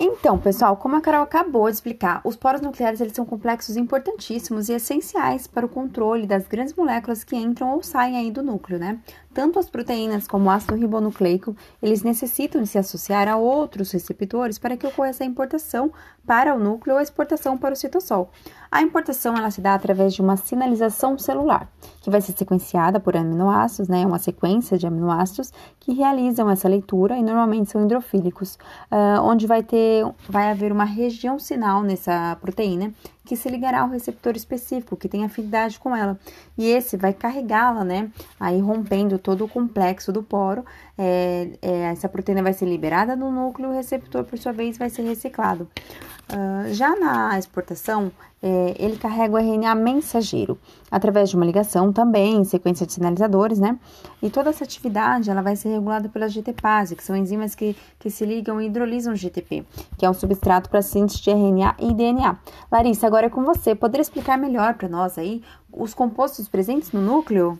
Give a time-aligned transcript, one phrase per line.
[0.00, 4.68] Então, pessoal, como a Carol acabou de explicar, os poros nucleares eles são complexos importantíssimos
[4.68, 8.78] e essenciais para o controle das grandes moléculas que entram ou saem aí do núcleo,
[8.78, 9.00] né?
[9.34, 14.58] Tanto as proteínas como o ácido ribonucleico, eles necessitam de se associar a outros receptores
[14.58, 15.92] para que ocorra essa importação
[16.26, 18.30] para o núcleo ou exportação para o citosol.
[18.70, 21.70] A importação ela se dá através de uma sinalização celular,
[22.02, 24.04] que vai ser sequenciada por aminoácidos, né?
[24.04, 28.58] Uma sequência de aminoácidos que realizam essa leitura e normalmente são hidrofílicos,
[28.92, 29.87] uh, onde vai ter,
[30.28, 32.92] vai haver uma região sinal nessa proteína
[33.28, 36.18] que se ligará ao receptor específico que tem afinidade com ela.
[36.56, 38.10] E esse vai carregá-la, né?
[38.40, 40.64] Aí rompendo todo o complexo do poro.
[40.96, 44.88] É, é, essa proteína vai ser liberada no núcleo, o receptor, por sua vez, vai
[44.88, 45.68] ser reciclado.
[46.30, 48.10] Uh, já na exportação,
[48.42, 50.58] é, ele carrega o RNA mensageiro
[50.90, 53.78] através de uma ligação também, sequência de sinalizadores, né?
[54.22, 58.10] E toda essa atividade ela vai ser regulada pela GTPase, que são enzimas que, que
[58.10, 59.64] se ligam e hidrolisam GTP,
[59.96, 62.36] que é um substrato para síntese de RNA e DNA.
[62.70, 63.74] Larissa, agora é com você.
[63.74, 67.58] Poderia explicar melhor para nós aí os compostos presentes no núcleo?